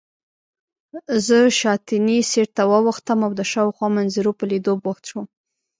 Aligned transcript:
زه 1.27 1.39
شاتني 1.59 2.17
سېټ 2.31 2.49
ته 2.57 2.63
واوښتم 2.71 3.19
او 3.27 3.31
د 3.39 3.41
شاوخوا 3.51 3.87
منظرو 3.97 4.31
په 4.39 4.43
لیدو 4.51 4.73
بوخت 4.83 5.03
شوم. 5.09 5.25